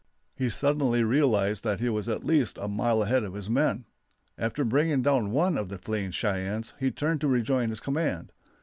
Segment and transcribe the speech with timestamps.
[0.35, 3.85] He suddenly realized that he was at least a mile ahead of his men.
[4.35, 8.31] After bringing down one of the fleeing Cheyennes he turned to rejoin his command.